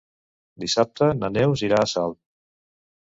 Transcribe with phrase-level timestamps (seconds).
[0.63, 2.21] Dissabte na Neus irà a Salt.